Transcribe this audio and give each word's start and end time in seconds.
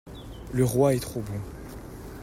Le 0.51 0.65
roi 0.65 0.95
est 0.95 0.99
trop 0.99 1.21
bon. 1.21 1.39